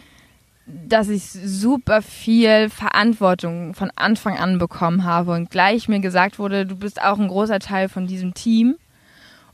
[0.87, 6.65] dass ich super viel Verantwortung von Anfang an bekommen habe und gleich mir gesagt wurde,
[6.65, 8.75] du bist auch ein großer Teil von diesem Team.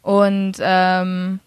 [0.01, 1.39] Und ähm,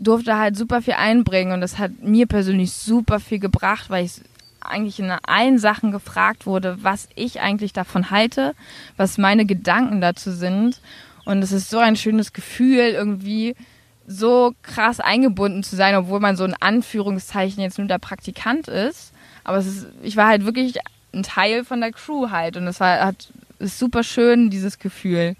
[0.00, 4.22] durfte halt super viel einbringen und das hat mir persönlich super viel gebracht, weil ich
[4.60, 8.54] eigentlich in allen Sachen gefragt wurde, was ich eigentlich davon halte,
[8.96, 10.80] was meine Gedanken dazu sind.
[11.24, 13.54] Und es ist so ein schönes Gefühl irgendwie
[14.10, 19.12] so krass eingebunden zu sein, obwohl man so in Anführungszeichen jetzt nur der Praktikant ist.
[19.44, 20.78] Aber es ist, ich war halt wirklich
[21.14, 25.36] ein Teil von der Crew halt und es war hat ist super schön dieses Gefühl.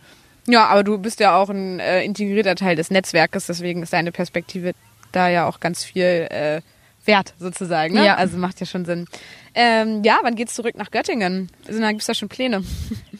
[0.46, 4.12] Ja, aber du bist ja auch ein äh, integrierter Teil des Netzwerkes, deswegen ist deine
[4.12, 4.72] Perspektive
[5.12, 6.60] da ja auch ganz viel äh,
[7.10, 7.94] wert, sozusagen.
[7.94, 8.06] Ne?
[8.06, 8.14] Ja.
[8.16, 9.06] Also macht ja schon Sinn.
[9.54, 11.50] Ähm, ja, wann geht's zurück nach Göttingen?
[11.66, 12.62] Also, da gibt's da schon Pläne.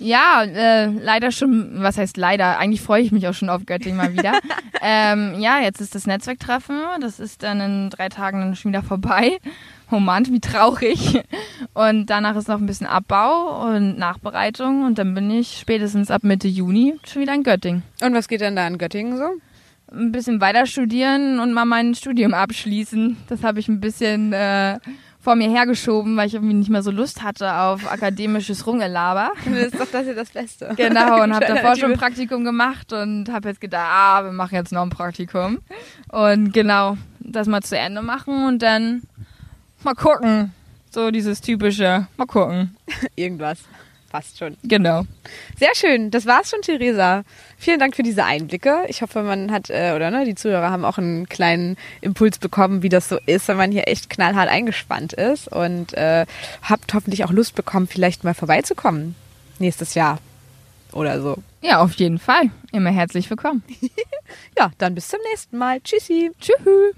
[0.03, 2.59] Ja, äh, leider schon, was heißt leider?
[2.59, 4.33] Eigentlich freue ich mich auch schon auf Göttingen mal wieder.
[4.83, 6.81] ähm, ja, jetzt ist das Netzwerktreffen.
[7.03, 9.37] Das ist dann in drei Tagen dann schon wieder vorbei.
[9.91, 11.21] Oh Mann, wie traurig.
[11.75, 14.85] Und danach ist noch ein bisschen Abbau und Nachbereitung.
[14.87, 17.83] Und dann bin ich spätestens ab Mitte Juni schon wieder in Göttingen.
[18.01, 19.33] Und was geht denn da in Göttingen so?
[19.93, 23.17] Ein bisschen weiter studieren und mal mein Studium abschließen.
[23.29, 24.79] Das habe ich ein bisschen äh,
[25.21, 29.33] vor mir hergeschoben, weil ich irgendwie nicht mehr so Lust hatte auf akademisches Rungelaber.
[29.45, 30.73] Das ist doch das hier das Beste.
[30.77, 34.55] Genau, und habe davor schon ein Praktikum gemacht und habe jetzt gedacht, ah, wir machen
[34.55, 35.59] jetzt noch ein Praktikum.
[36.09, 39.03] Und genau, das mal zu Ende machen und dann
[39.83, 40.53] mal gucken.
[40.91, 42.77] So dieses typische, mal gucken.
[43.17, 43.59] Irgendwas.
[44.11, 44.57] Passt schon.
[44.65, 45.05] Genau.
[45.57, 46.11] Sehr schön.
[46.11, 47.23] Das war's schon, Theresa.
[47.57, 48.85] Vielen Dank für diese Einblicke.
[48.89, 52.83] Ich hoffe, man hat, äh, oder ne, die Zuhörer haben auch einen kleinen Impuls bekommen,
[52.83, 56.27] wie das so ist, wenn man hier echt knallhart eingespannt ist und äh,
[56.63, 59.15] habt hoffentlich auch Lust bekommen, vielleicht mal vorbeizukommen.
[59.61, 60.19] Nächstes Jahr
[60.93, 61.37] oder so.
[61.63, 62.51] Ja, auf jeden Fall.
[62.73, 63.63] Immer herzlich willkommen.
[64.57, 65.81] Ja, dann bis zum nächsten Mal.
[65.81, 66.31] Tschüssi.
[66.41, 66.95] Tschüss.